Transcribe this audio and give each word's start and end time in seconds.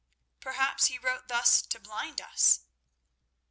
"Perhaps 0.39 0.87
he 0.87 0.97
wrote 0.97 1.27
thus 1.27 1.61
to 1.61 1.79
blind 1.79 2.21
us." 2.21 2.61